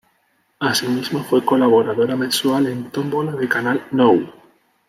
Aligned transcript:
Asimismo, 0.57 1.23
fue 1.23 1.45
colaboradora 1.45 2.15
mensual 2.15 2.65
en 2.65 2.89
Tómbola 2.89 3.33
de 3.33 3.47
Canal 3.47 3.85
Nou. 3.91 4.33